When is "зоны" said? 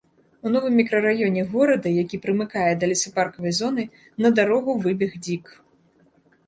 3.59-3.83